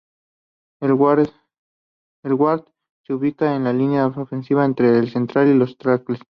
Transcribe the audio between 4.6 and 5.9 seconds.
entre el center y los